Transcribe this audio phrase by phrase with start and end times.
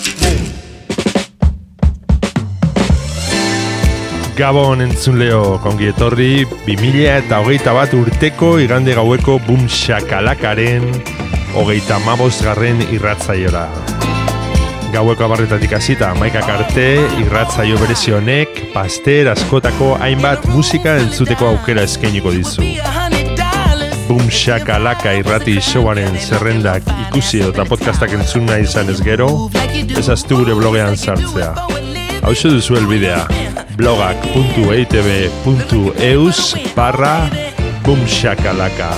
[4.37, 10.85] Gabon entzun leo, kongi etorri, 2000 eta hogeita bat urteko igande gaueko boom shakalakaren
[11.59, 13.65] hogeita mabost garren irratzaiora.
[14.93, 16.85] Gaueko abarretatik hasita maikak arte,
[17.19, 22.71] irratzaio berezi honek, paster askotako hainbat musika entzuteko aukera eskainiko dizu.
[24.07, 29.29] Boom shakalaka irrati showaren zerrendak ikusi eta podcastak entzun nahi izan ez gero,
[29.99, 31.80] ezaztu gure blogean sartzea.
[32.21, 33.25] Hau duzu elbidea,
[33.79, 36.41] blogak.eitb.eus
[36.75, 37.29] barra
[37.81, 38.89] boomshakalaka.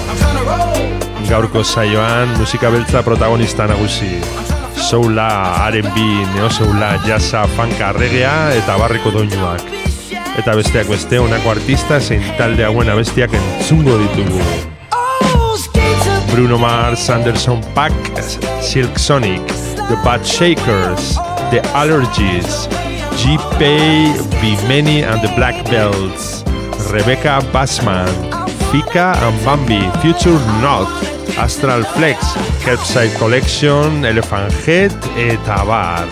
[1.30, 4.22] Gaurko saioan musika beltza protagonista nagusi.
[4.76, 5.98] Soula, R&B,
[6.36, 9.62] neosoula, jazza, fanka, regea eta barriko doinuak.
[10.38, 14.42] Eta besteak beste honako artista zein talde hauen abestiak entzungo ditugu.
[16.34, 17.94] Bruno Mars, Anderson Paak,
[18.60, 19.48] Silk Sonic,
[19.88, 21.16] The Bad Shakers,
[21.52, 22.68] The Allergies,
[23.18, 26.44] G-Pay, Bimeni and the Black Belts,
[26.92, 28.10] Rebecca Bassman,
[28.72, 30.90] Fika and Bambi, Future Not,
[31.38, 32.20] Astral Flex,
[32.64, 36.08] Kerbside Collection, Elephant Head eta bar.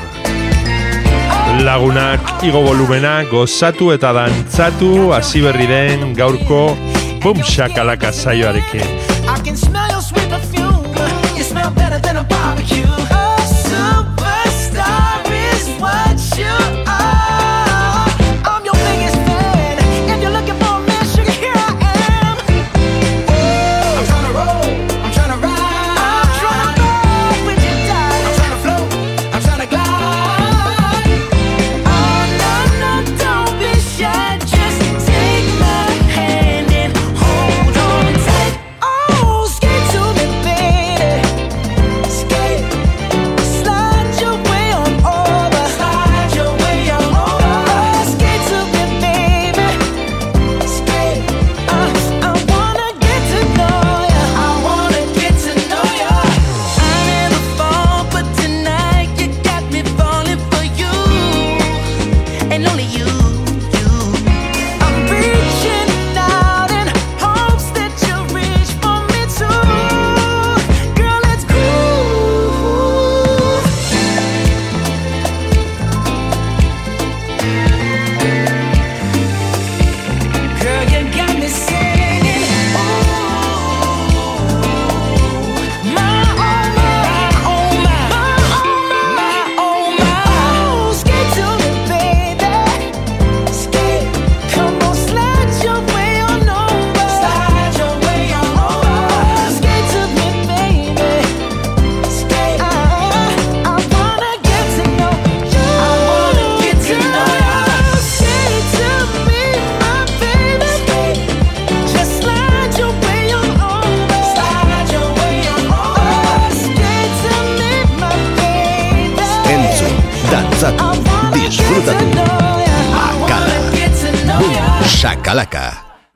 [1.65, 6.63] Lagunak igo volumena gozatu eta dantzatu hasi berri den gaurko
[7.21, 8.87] Boom Shakalaka saioarekin.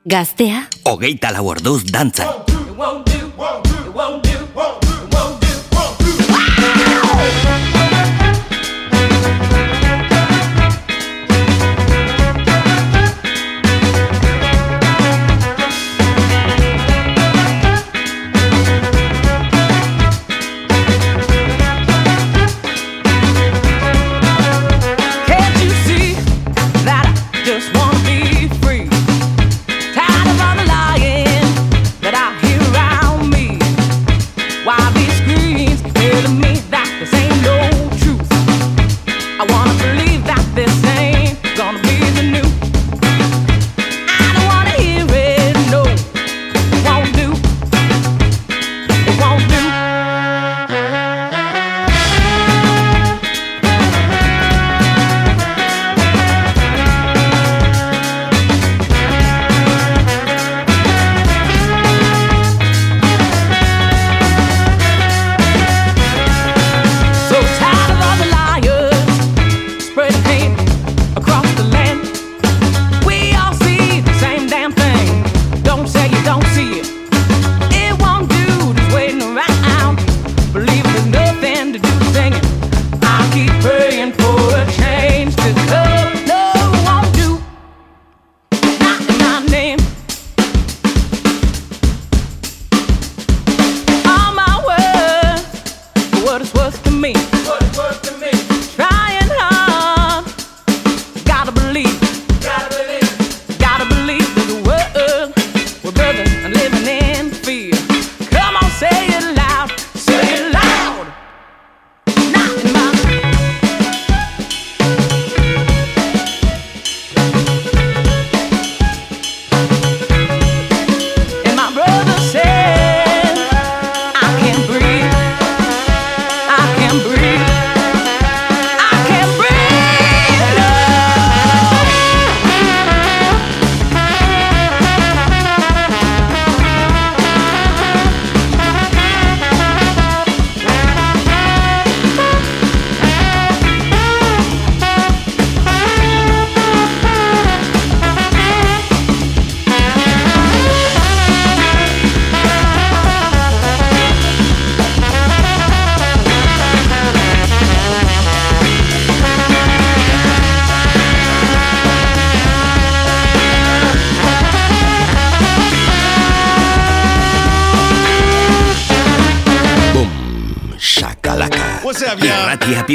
[0.06, 0.68] Gaztea.
[0.86, 2.35] Hogeita lau orduz dantzan.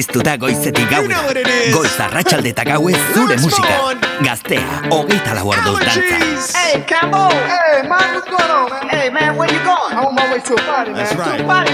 [0.01, 1.19] Piztuta goizetik gaura
[1.69, 3.75] Goiza ratxaldeta gauez zure musika
[4.25, 7.27] Gaztea, hogeita lau orduz dantza Hey, Cambo!
[7.29, 8.89] Hey, man, what's going on, man?
[8.89, 9.93] Hey, man, where you going?
[9.93, 11.05] I'm on my way to a party, man.
[11.05, 11.37] That's right.
[11.37, 11.70] To a party.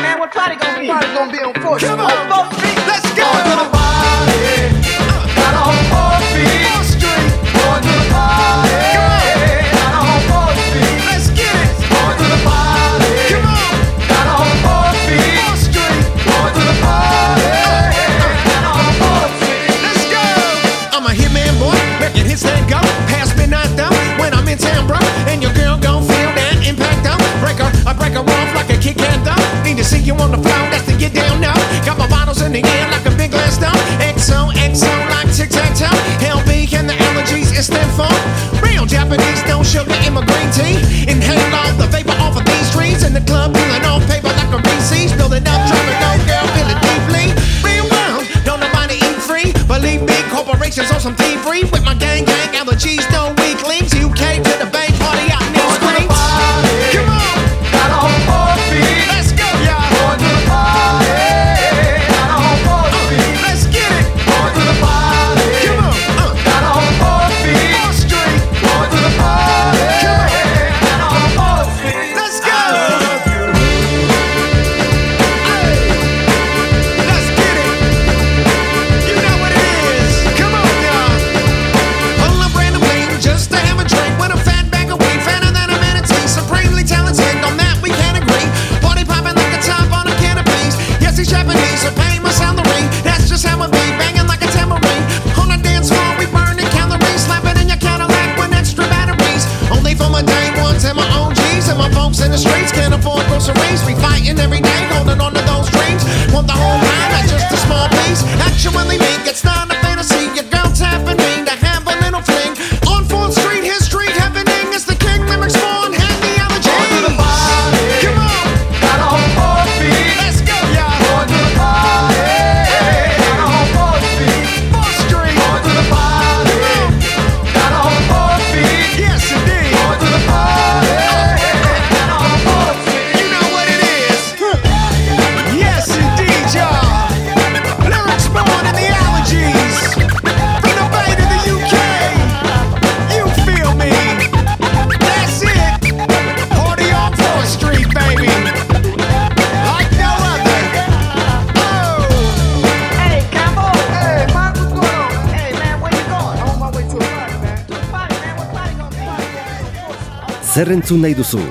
[160.58, 161.42] zer entzun nahi duzu?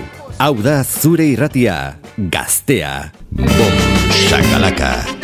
[0.43, 1.77] Hau da zure irratia,
[2.35, 3.13] gaztea.
[3.31, 3.79] Bom,
[4.27, 4.91] shakalaka.
[5.07, 5.16] Bom.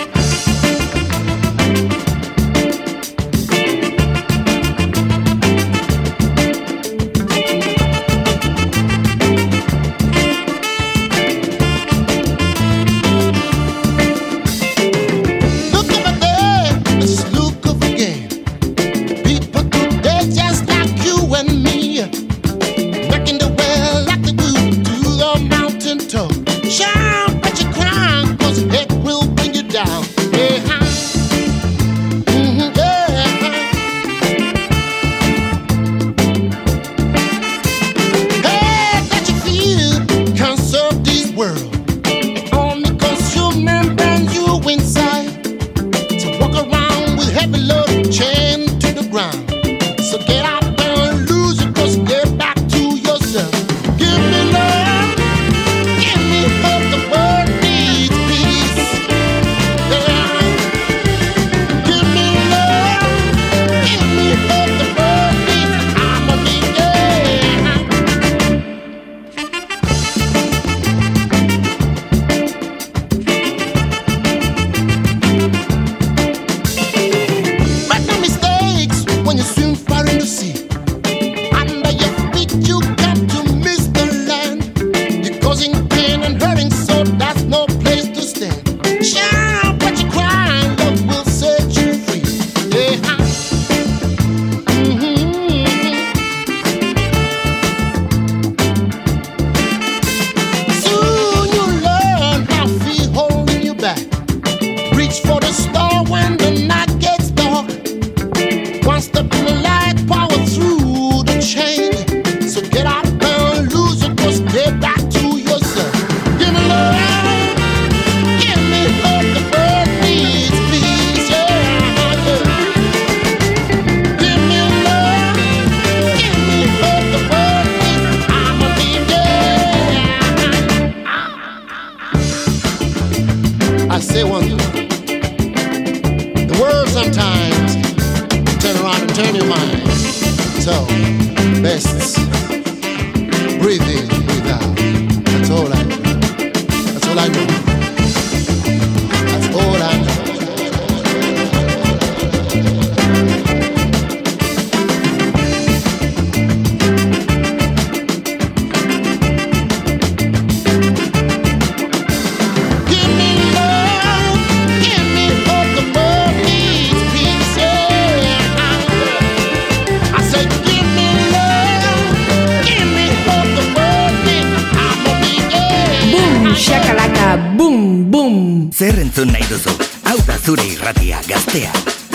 [176.62, 178.34] shakalaka, bum, bum.
[178.70, 179.72] Zer entzun nahi duzu,
[180.06, 181.72] hau da zure irratia gaztea.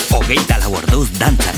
[0.08, 1.58] Hogeita lau orduz dantzan,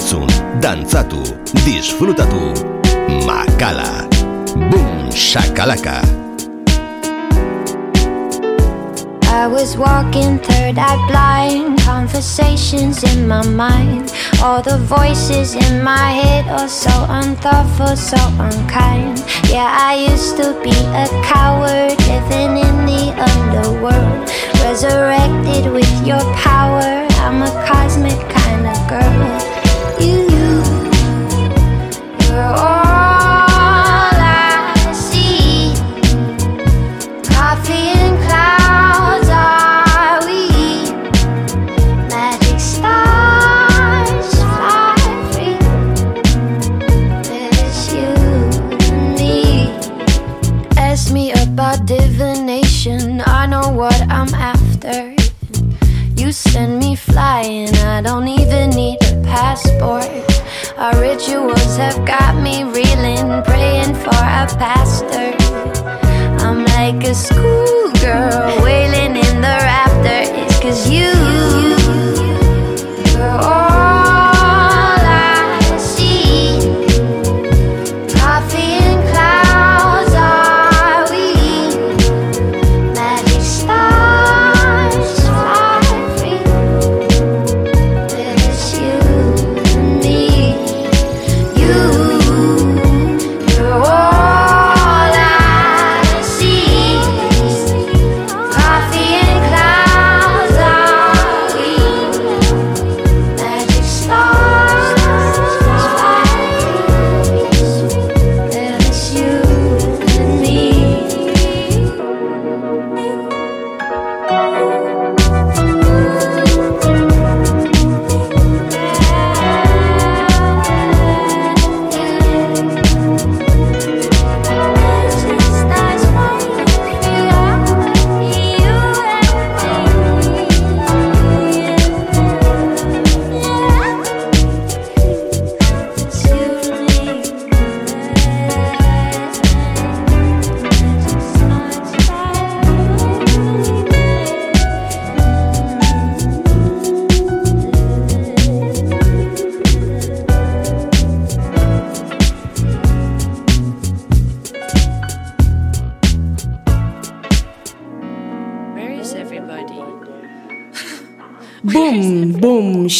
[0.00, 0.32] Entzun,
[0.62, 1.20] dantzatu,
[1.60, 2.56] disfrutatu.
[3.28, 4.08] Makala.
[4.72, 6.00] Boom, shakalaka.
[9.28, 14.14] I was walking third eye blind, conversations in my mind.
[14.42, 19.22] All the voices in my head are so unthoughtful, so unkind.
[19.52, 24.32] Yeah, I used to be a coward living in the underworld.
[24.64, 29.49] Resurrected with your power, I'm a cosmic kind of girl.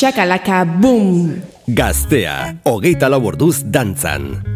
[0.01, 1.37] Shakalaka, boom.
[1.69, 4.50] Gaztea, hogeita lau orduz dantzan.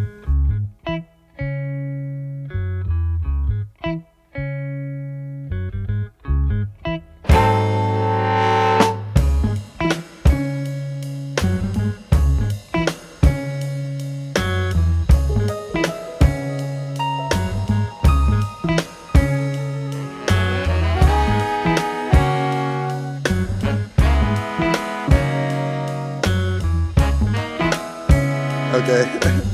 [28.87, 29.40] Okay.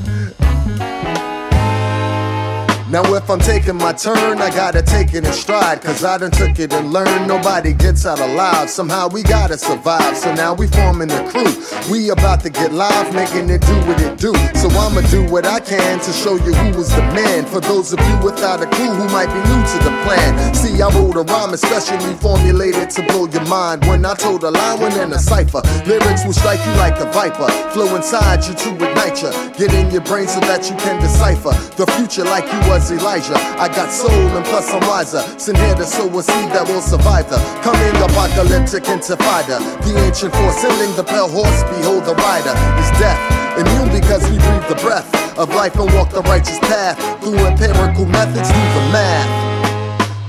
[2.91, 5.81] Now if I'm taking my turn, I gotta take it in stride.
[5.81, 8.69] Cause I done took it and learned nobody gets out alive.
[8.69, 10.17] Somehow we gotta survive.
[10.17, 11.55] So now we forming the crew.
[11.89, 14.33] We about to get live, making it do what it do.
[14.59, 17.45] So I'ma do what I can to show you who was the man.
[17.45, 20.53] For those of you without a clue who might be new to the plan.
[20.53, 23.85] See, I wrote a rhyme especially formulated to blow your mind.
[23.85, 27.09] When I told a line, when in a cipher, lyrics will strike you like a
[27.13, 27.47] viper.
[27.71, 29.31] Flow inside you to ignite you.
[29.55, 33.37] Get in your brain so that you can decipher the future like you was Elijah.
[33.59, 35.21] I got soul and plus I'm wiser.
[35.37, 39.59] Send here to sow a seed that will survive the coming apocalyptic intifada.
[39.85, 41.61] The ancient force sending the pale horse.
[41.75, 43.19] Behold, the rider is death.
[43.59, 48.05] Immune because we breathe the breath of life and walk the righteous path through empirical
[48.05, 49.51] methods, do the math.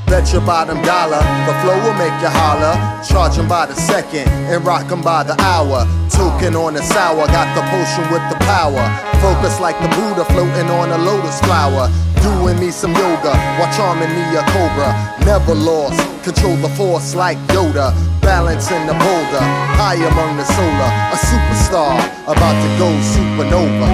[0.06, 2.74] Bet your bottom dollar, the flow will make you holler.
[3.08, 5.86] Charge 'em by the second and rock 'em by the hour.
[6.10, 9.11] Token on the sour, got the potion with the power.
[9.22, 11.88] Focus like the Buddha floating on a lotus flower.
[12.22, 14.90] Doing me some yoga while charming me a cobra.
[15.24, 17.94] Never lost, control the force like Yoda.
[18.20, 19.44] Balancing the boulder,
[19.78, 20.90] high among the solar.
[21.14, 21.94] A superstar
[22.26, 23.88] about to go supernova.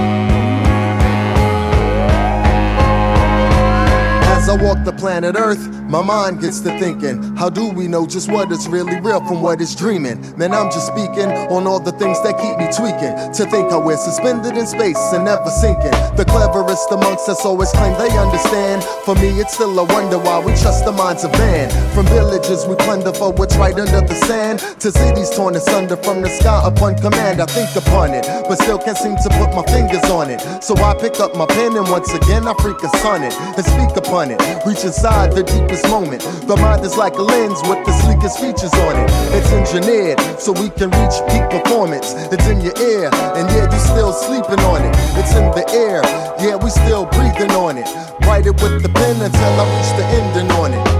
[4.33, 8.05] As I walk the planet Earth, My mind gets to thinking, how do we know
[8.05, 10.21] just what is really real from what is dreaming?
[10.37, 13.17] Man, I'm just speaking on all the things that keep me tweaking.
[13.33, 15.97] To think how we're suspended in space and never sinking.
[16.13, 18.83] The cleverest amongst us always claim they understand.
[19.03, 21.73] For me, it's still a wonder why we trust the minds of man.
[21.95, 26.21] From villages we plunder for what's right under the sand, to cities torn asunder from
[26.21, 27.41] the sky upon command.
[27.41, 30.37] I think upon it, but still can't seem to put my fingers on it.
[30.61, 33.97] So I pick up my pen and once again I freak a sonnet and speak
[33.97, 34.37] upon it.
[34.67, 36.21] Reach inside the deepest moment.
[36.47, 39.07] The mind is like a lens with the sleekest features on it.
[39.37, 42.13] It's engineered so we can reach peak performance.
[42.31, 44.93] It's in your ear, and yeah, you're still sleeping on it.
[45.15, 46.01] It's in the air,
[46.41, 47.87] yeah, we still breathing on it.
[48.25, 50.98] Write it with the pen until I reach the ending on it.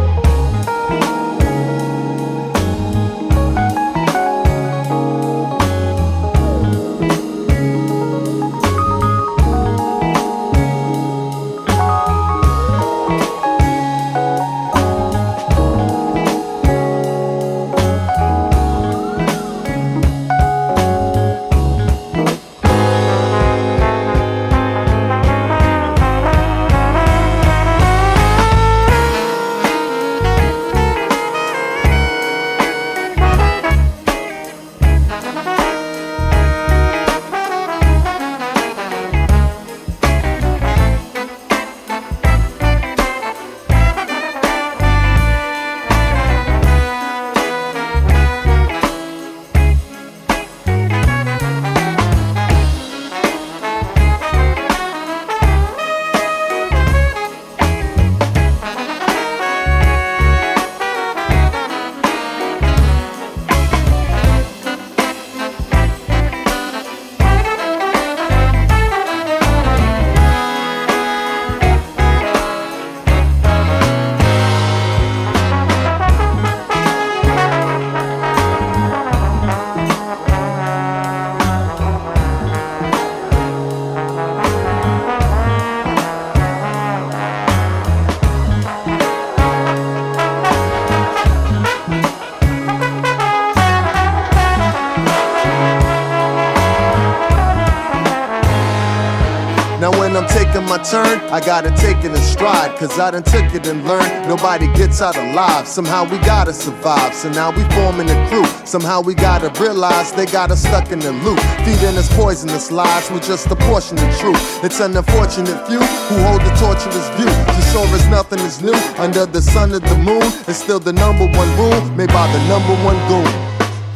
[100.70, 102.78] My turn, I gotta take it in stride.
[102.78, 105.68] Cause I done took it and learned nobody gets out alive.
[105.68, 107.16] Somehow we gotta survive.
[107.16, 108.46] So now we forming a crew.
[108.66, 111.40] Somehow we gotta realize they got us stuck in the loop.
[111.66, 114.64] Feeding us poisonous lies with just a portion of truth.
[114.64, 117.26] It's an unfortunate few who hold the torturous view.
[117.58, 120.22] Just sure as nothing is new under the sun of the moon.
[120.48, 123.49] It's still the number one rule made by the number one goon.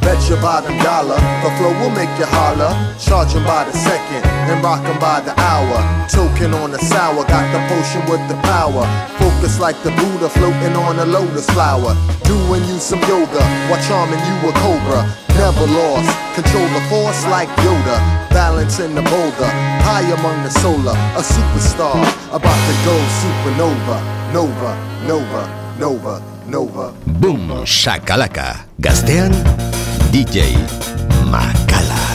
[0.03, 2.71] Bet your bottom dollar, the flow will make you holler.
[2.99, 5.77] Charge 'em by the second and rock 'em by the hour.
[6.09, 8.83] Token on the sour, got the potion with the power.
[9.17, 11.95] Focus like the Buddha floating on a lotus flower.
[12.23, 15.01] Doing you some yoga while charming you a cobra.
[15.37, 17.97] Never lost, control the force like Yoda.
[18.29, 19.49] Balance in the boulder,
[19.87, 20.97] high among the solar.
[21.17, 21.97] A superstar
[22.31, 23.97] about to go supernova.
[24.31, 24.71] Nova,
[25.07, 25.43] Nova,
[25.79, 26.93] Nova, Nova.
[27.05, 28.65] Boom Shakalaka.
[28.79, 29.33] Gaztean,
[30.13, 30.53] DJ
[31.25, 32.12] Macala.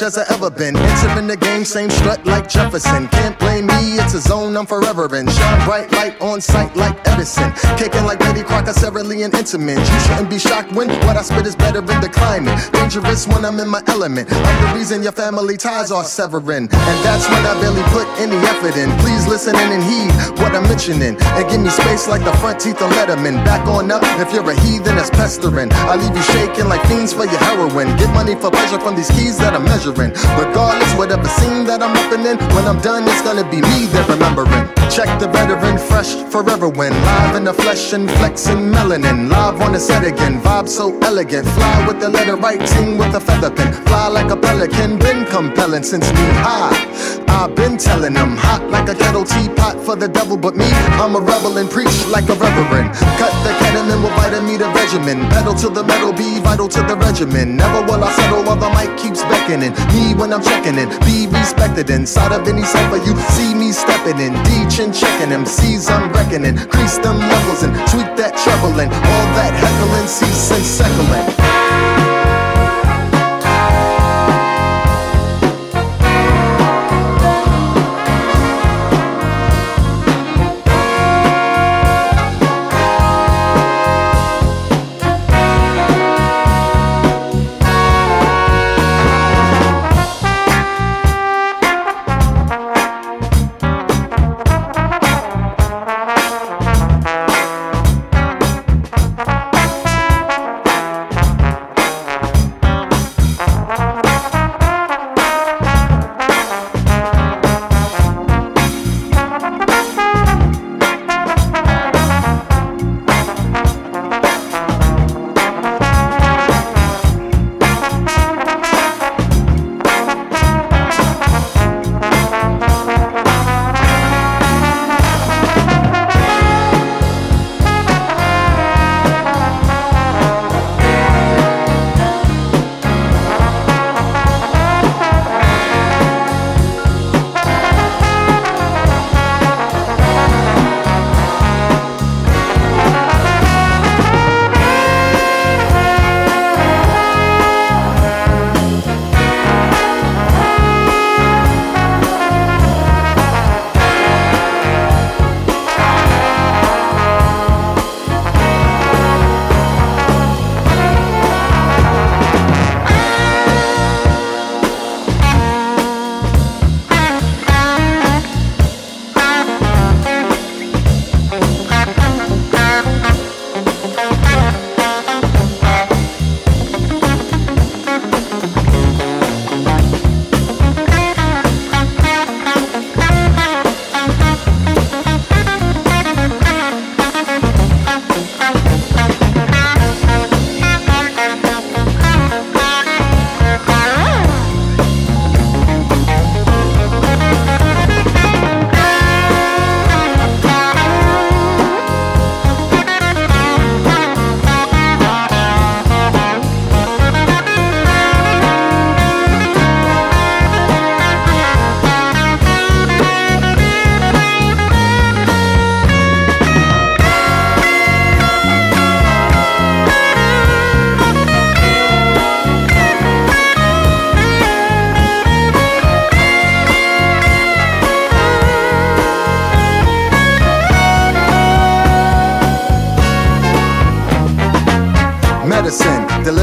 [0.00, 0.76] Fresh as I ever been.
[0.76, 3.08] Entering the game, same strut like Jefferson.
[3.08, 5.28] Can't blame me, it's a zone I'm forever in.
[5.28, 7.52] Shine bright light on sight like Edison.
[7.76, 9.78] Kicking like Betty Crocker, Cereally and Intimate.
[9.78, 12.56] You shouldn't be shocked when what I spit is better in the climate.
[12.72, 14.28] Dangerous when I'm in my element.
[14.32, 16.68] I'm the reason your family ties are severing.
[16.70, 18.90] And that's when I barely put any effort in.
[19.00, 21.16] Please listen in and heed what I'm mentioning.
[21.20, 23.44] And give me space like the front teeth of Letterman.
[23.44, 25.70] Back on up if you're a heathen that's pestering.
[25.72, 27.96] I leave you shaking like fiends for your heroin.
[27.96, 29.89] Get money for pleasure from these keys that I'm measuring.
[29.90, 34.04] Regardless, whatever scene that I'm upping in, when I'm done, it's gonna be me they're
[34.06, 34.68] remembering.
[34.90, 39.28] Check the veteran, fresh forever when live in the flesh and flexing melanin.
[39.28, 41.46] Live on the set again, vibe so elegant.
[41.48, 43.72] Fly with the letter right, team with a feather pen.
[43.86, 46.76] Fly like a pelican, been compelling since knee high.
[47.28, 50.66] I've been telling them, hot like a kettle teapot for the devil, but me,
[51.00, 52.92] I'm a rebel and preach like a reverend.
[53.18, 55.26] Cut the ketamine with vitamin the regimen.
[55.30, 57.56] Pedal to the metal, be vital to the regimen.
[57.56, 59.72] Never will I settle while the mic keeps beckoning.
[59.92, 62.98] Me when I'm checking in, be respected inside of any cipher.
[62.98, 66.56] You see me stepping in, D chin checking C's I'm reckoning.
[66.68, 72.09] Crease them levels and tweak that treble and all that heckling, cease and settling.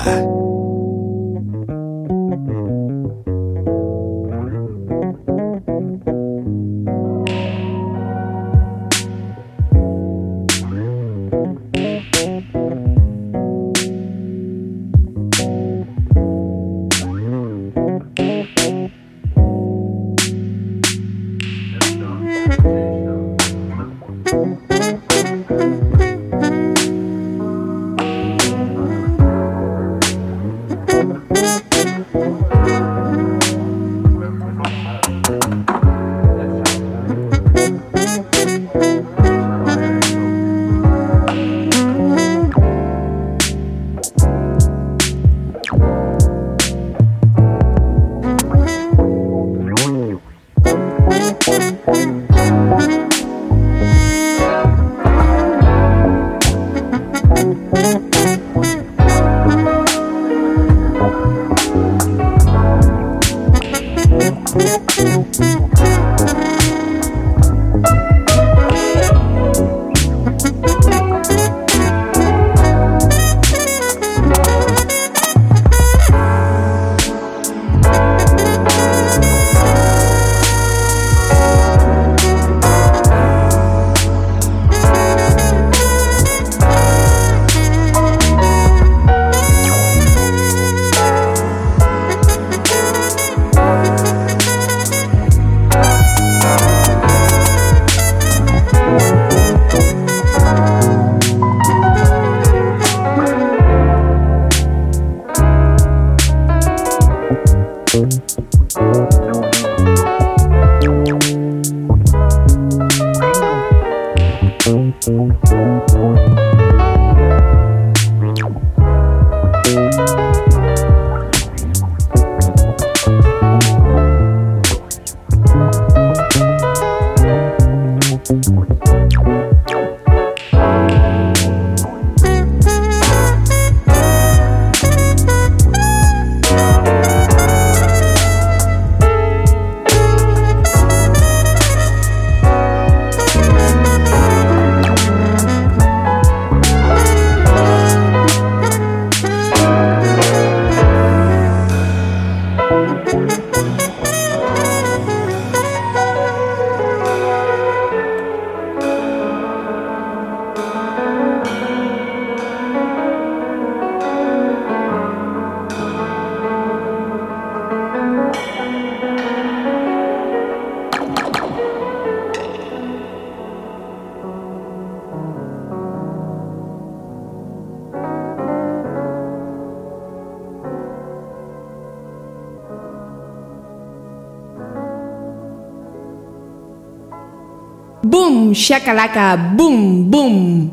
[188.56, 190.72] Shakalaka, boom, boom.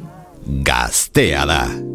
[0.63, 1.92] Gaztea da.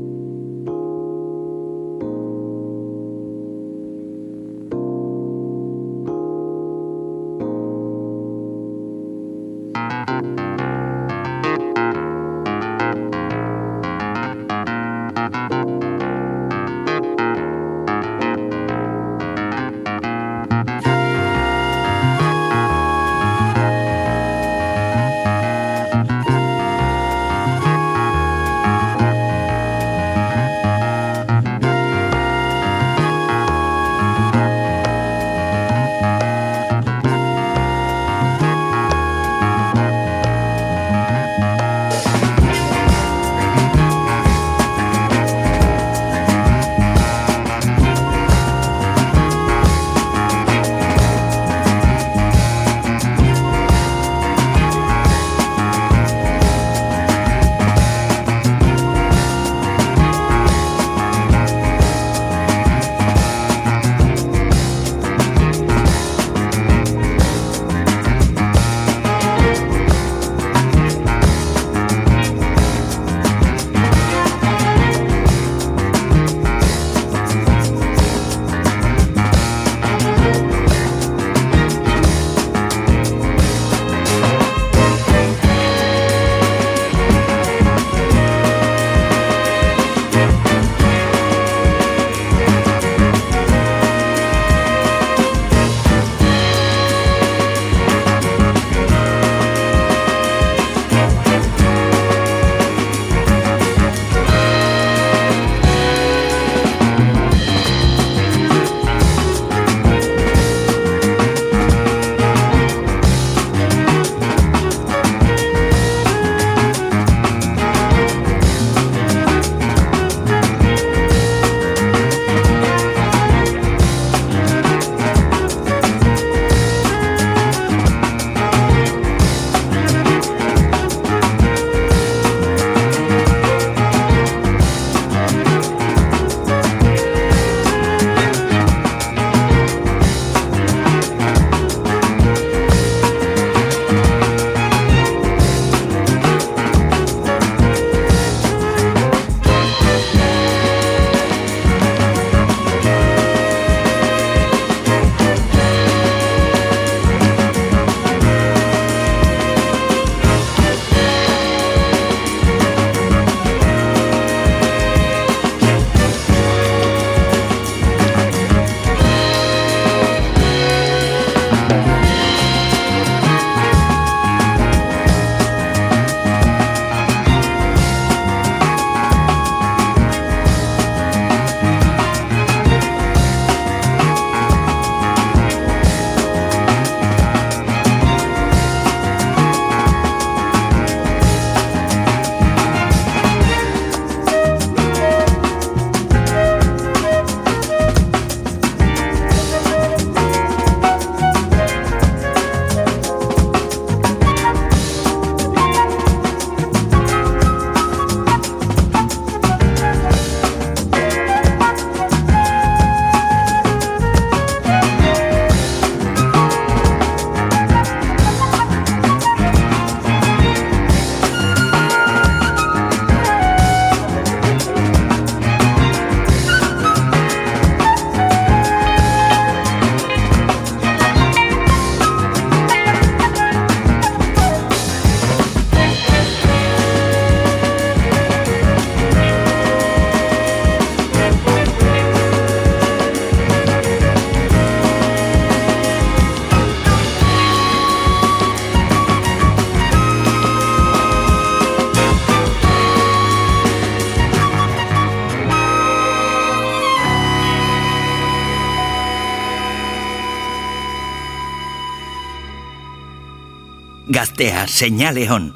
[264.18, 265.51] Gaztea seinale hon.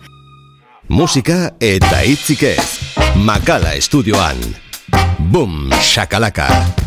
[0.93, 2.67] Musika eta hitzik ez.
[3.25, 4.37] Makala estudioan.
[5.33, 6.80] Boom, shakalaka.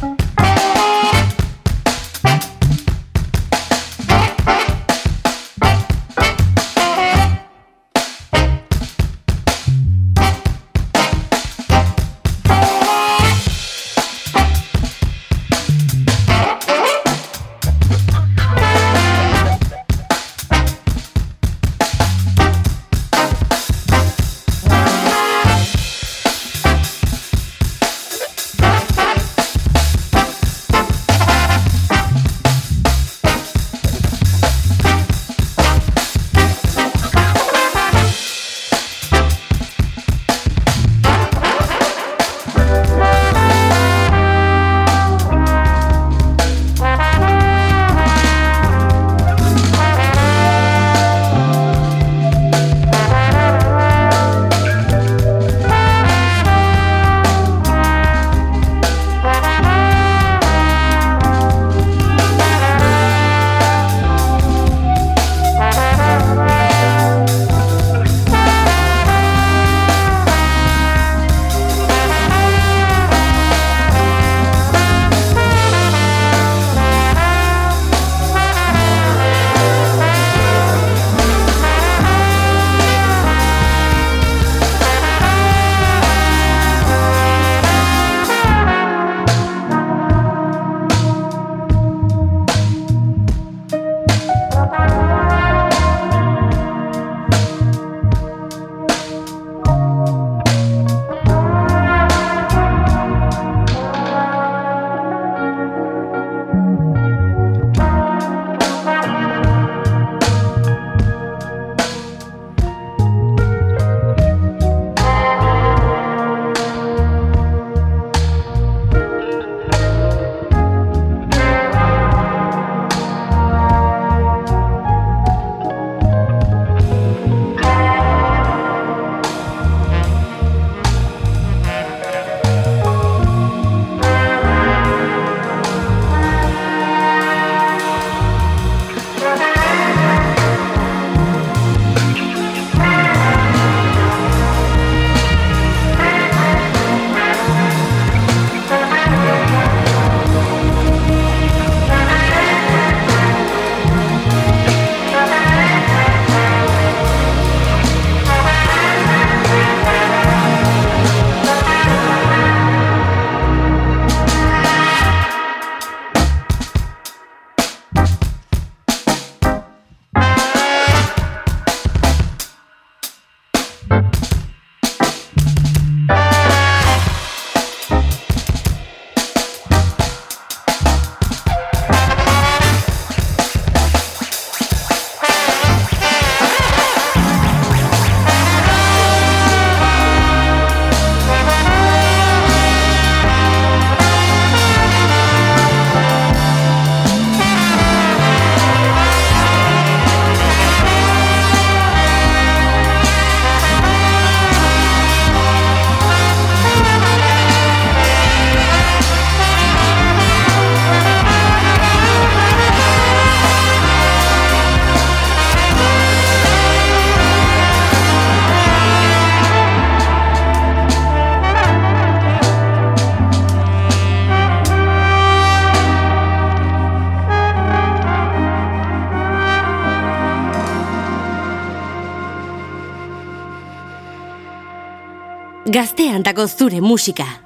[236.25, 237.44] Gazteantako zure musika.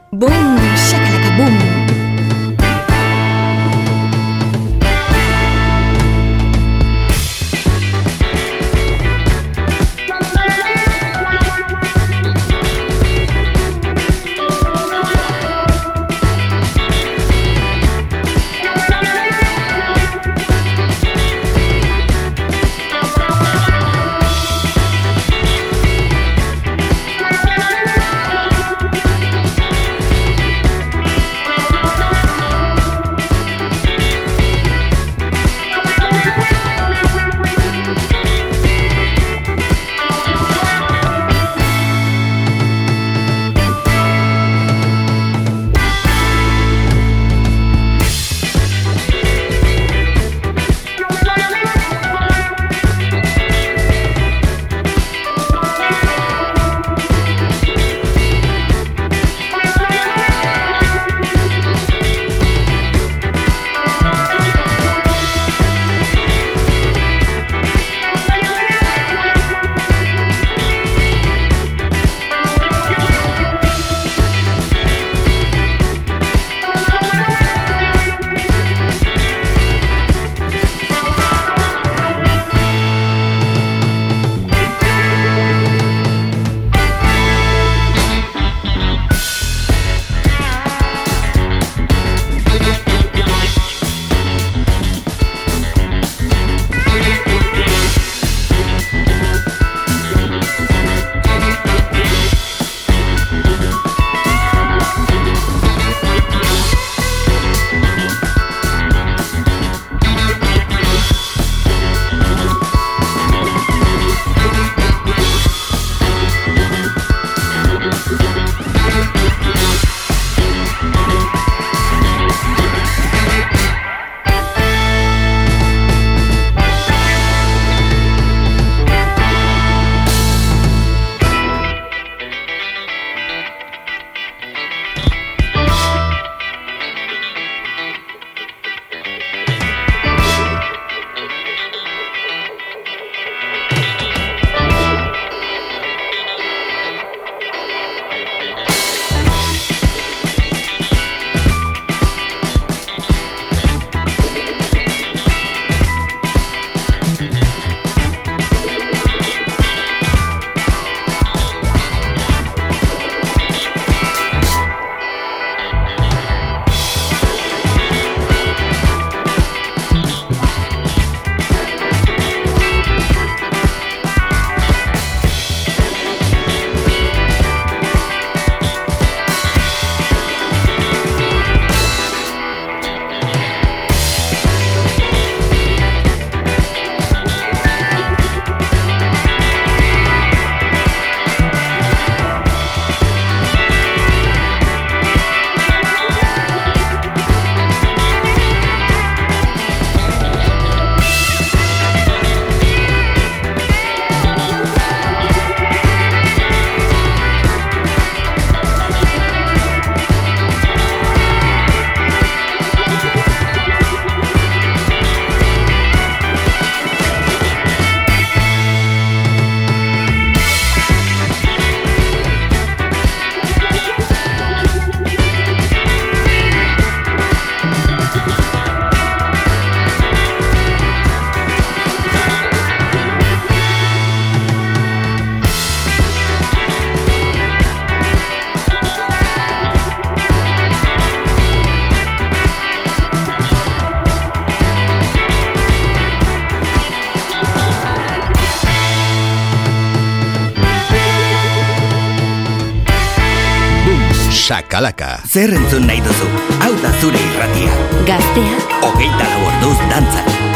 [255.29, 256.29] Zer entzun nahi duzu?
[256.65, 257.75] Hau da zure irratia.
[258.09, 258.65] Gaztea.
[258.81, 260.48] Hogeita lau orduz dantzan.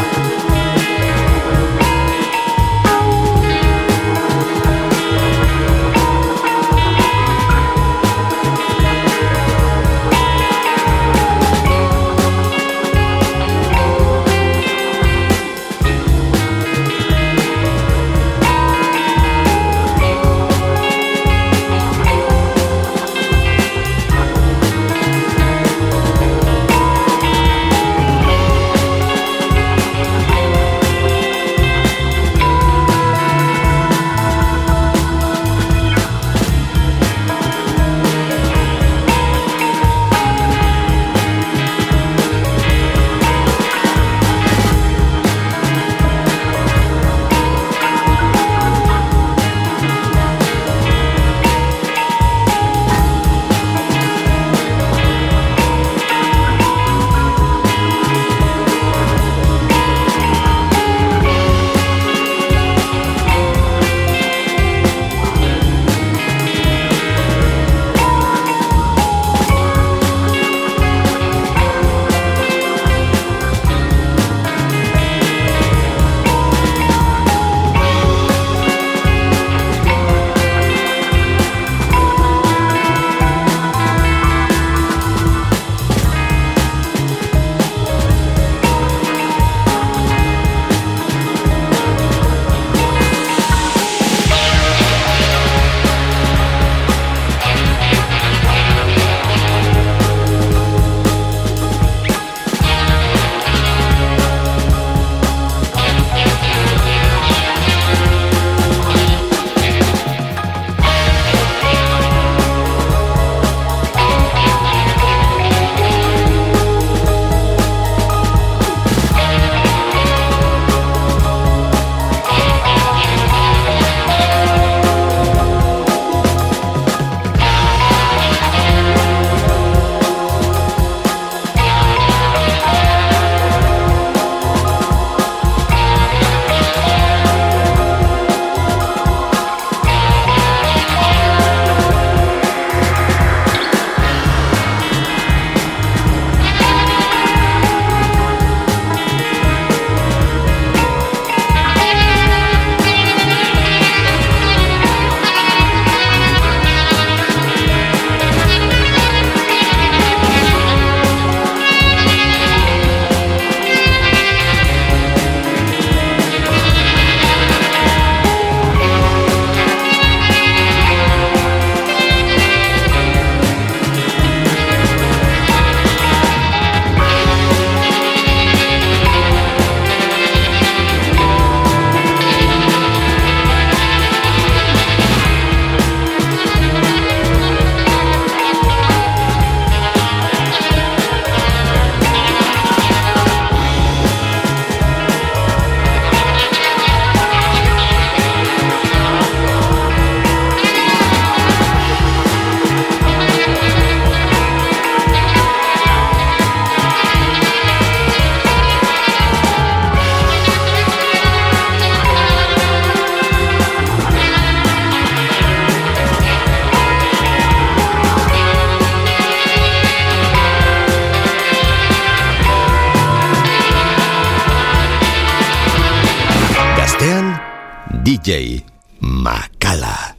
[228.23, 228.63] DJ
[229.03, 230.15] Macala.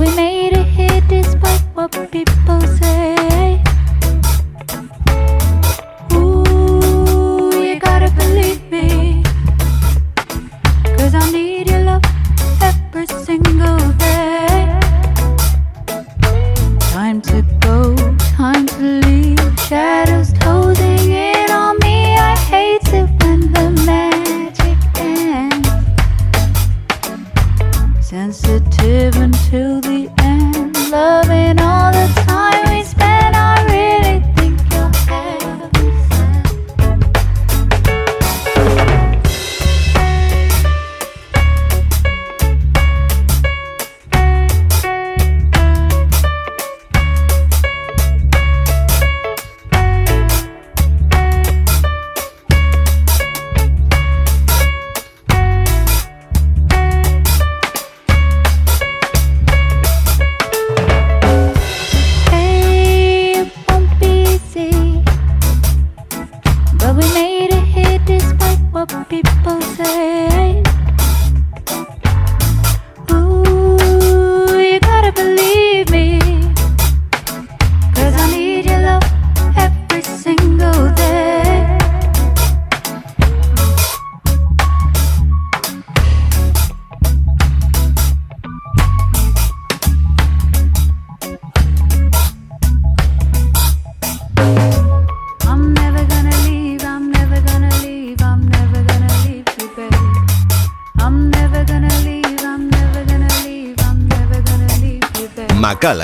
[0.00, 0.39] we made